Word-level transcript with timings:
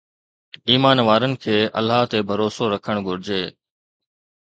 ايمان 0.69 0.97
وارن 1.07 1.33
کي 1.43 1.55
الله 1.79 1.99
تي 2.11 2.19
ڀروسو 2.29 2.63
رکڻ 2.75 2.95
گهرجي 3.05 3.41